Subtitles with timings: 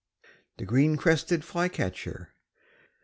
[0.57, 2.29] THE GREEN CRESTED FLYCATCHER.